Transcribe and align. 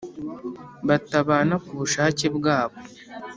Batabana 0.87 1.55
ku 1.65 1.71
bushake 1.79 2.25
bwabo 2.37 2.77